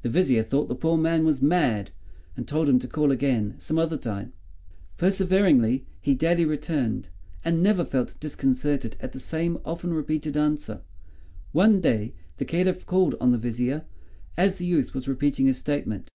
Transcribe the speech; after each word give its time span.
The 0.00 0.08
Vizier 0.08 0.42
thought 0.42 0.68
the 0.68 0.74
poor 0.74 0.96
man 0.96 1.26
was 1.26 1.42
mad, 1.42 1.90
and 2.38 2.48
told 2.48 2.70
him 2.70 2.78
to 2.78 2.88
call 2.88 3.12
again 3.12 3.52
some 3.58 3.78
other 3.78 3.98
time. 3.98 4.32
Perseveringly 4.96 5.84
he 6.00 6.14
daily 6.14 6.46
returned, 6.46 7.10
and 7.44 7.62
never 7.62 7.84
felt 7.84 8.18
disconcerted 8.18 8.96
at 8.98 9.12
the 9.12 9.20
same 9.20 9.58
often 9.62 9.92
repeated 9.92 10.38
answer. 10.38 10.80
One 11.52 11.82
day, 11.82 12.14
the 12.38 12.46
Caliph 12.46 12.86
called 12.86 13.14
on 13.20 13.30
the 13.30 13.36
Vizier, 13.36 13.84
as 14.38 14.56
the 14.56 14.64
youth 14.64 14.94
was 14.94 15.06
repeating 15.06 15.44
his 15.44 15.58
statement. 15.58 16.08